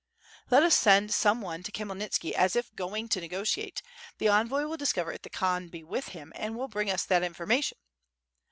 "Let 0.49 0.63
us 0.63 0.75
send 0.75 1.13
sone 1.13 1.41
one 1.41 1.61
to 1.61 1.71
Khmyelnitski 1.71 2.31
as 2.31 2.55
if 2.55 2.73
going 2.73 3.07
to 3.09 3.21
nego 3.21 3.43
tiate; 3.43 3.83
the 4.17 4.29
envoy 4.29 4.63
will 4.63 4.75
discover 4.75 5.11
if 5.11 5.21
the 5.21 5.29
Khan 5.29 5.67
be 5.67 5.83
with 5.83 6.07
him, 6.07 6.33
and 6.35 6.57
will 6.57 6.67
bring 6.67 6.89
us 6.89 7.05
information." 7.11 7.77